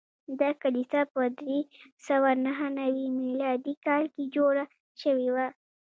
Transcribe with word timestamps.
دا 0.39 0.49
کلیسا 0.61 1.01
په 1.13 1.21
درې 1.39 1.59
سوه 2.07 2.29
نهه 2.45 2.67
نوي 2.79 3.05
میلادي 3.19 3.75
کال 3.85 4.03
کې 4.13 4.23
جوړه 4.35 4.65
شوې 5.01 5.29
وه. 5.35 5.47